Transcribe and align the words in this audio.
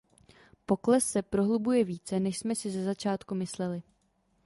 Pokles 0.65 1.03
se 1.05 1.21
prohlubuje 1.21 1.83
více, 1.83 2.19
než 2.19 2.37
jsme 2.39 2.55
si 2.55 2.71
ze 2.71 2.83
začátku 2.83 3.35
mysleli. 3.35 3.83